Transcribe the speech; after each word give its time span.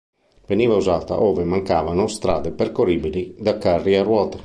Veniva 0.49 0.73
usata 0.73 1.21
ove 1.21 1.43
mancavano 1.43 2.07
strade 2.07 2.49
percorribili 2.51 3.35
da 3.37 3.59
carri 3.59 3.95
a 3.95 4.01
ruote. 4.01 4.39